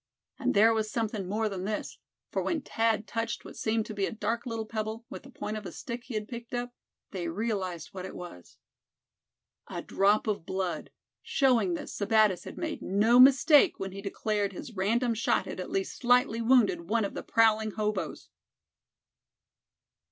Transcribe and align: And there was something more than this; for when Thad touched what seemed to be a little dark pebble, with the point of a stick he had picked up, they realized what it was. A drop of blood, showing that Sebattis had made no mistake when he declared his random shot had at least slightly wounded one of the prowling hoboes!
And 0.39 0.55
there 0.55 0.73
was 0.73 0.89
something 0.89 1.27
more 1.29 1.47
than 1.47 1.63
this; 1.65 1.99
for 2.31 2.41
when 2.41 2.61
Thad 2.61 3.05
touched 3.05 3.45
what 3.45 3.55
seemed 3.55 3.85
to 3.85 3.93
be 3.93 4.05
a 4.05 4.05
little 4.05 4.17
dark 4.17 4.43
pebble, 4.69 5.05
with 5.11 5.21
the 5.21 5.29
point 5.29 5.57
of 5.57 5.65
a 5.67 5.71
stick 5.71 6.05
he 6.05 6.15
had 6.15 6.27
picked 6.27 6.55
up, 6.55 6.73
they 7.11 7.27
realized 7.27 7.89
what 7.91 8.03
it 8.05 8.15
was. 8.15 8.57
A 9.67 9.83
drop 9.83 10.25
of 10.25 10.43
blood, 10.43 10.89
showing 11.21 11.75
that 11.75 11.87
Sebattis 11.87 12.45
had 12.45 12.57
made 12.57 12.81
no 12.81 13.19
mistake 13.19 13.79
when 13.79 13.91
he 13.91 14.01
declared 14.01 14.53
his 14.53 14.75
random 14.75 15.13
shot 15.13 15.45
had 15.45 15.59
at 15.59 15.69
least 15.69 15.99
slightly 15.99 16.41
wounded 16.41 16.89
one 16.89 17.05
of 17.05 17.13
the 17.13 17.21
prowling 17.21 17.69
hoboes! 17.69 18.29